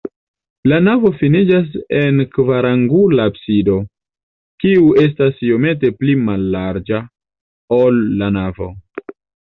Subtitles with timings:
[0.69, 3.77] La navo finiĝas en kvarangula absido,
[4.65, 7.07] kiu estas iomete pli mallarĝa,
[7.83, 8.77] ol la navo.